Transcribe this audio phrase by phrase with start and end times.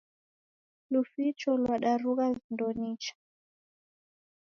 [0.93, 3.13] Luficho lwadarugha vindo nicha.